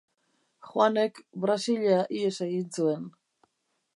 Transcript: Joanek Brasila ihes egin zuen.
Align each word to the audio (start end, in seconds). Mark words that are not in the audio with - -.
Joanek 0.69 1.19
Brasila 1.43 1.99
ihes 2.21 2.33
egin 2.49 2.67
zuen. 2.79 3.09